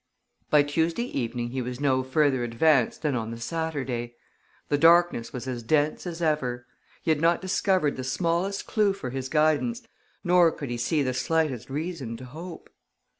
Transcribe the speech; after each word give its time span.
By 0.49 0.63
Tuesday 0.63 1.03
evening 1.15 1.51
he 1.51 1.61
was 1.61 1.79
no 1.79 2.01
further 2.01 2.43
advanced 2.43 3.03
than 3.03 3.13
on 3.13 3.29
the 3.29 3.39
Saturday. 3.39 4.15
The 4.69 4.79
darkness 4.79 5.31
was 5.31 5.47
as 5.47 5.61
dense 5.61 6.07
as 6.07 6.23
ever. 6.23 6.65
He 7.03 7.11
had 7.11 7.21
not 7.21 7.39
discovered 7.39 7.97
the 7.97 8.03
smallest 8.03 8.65
clue 8.65 8.93
for 8.93 9.11
his 9.11 9.29
guidance, 9.29 9.83
nor 10.23 10.51
could 10.51 10.71
he 10.71 10.77
see 10.77 11.03
the 11.03 11.13
slightest 11.13 11.69
reason 11.69 12.17
to 12.17 12.25
hope. 12.25 12.71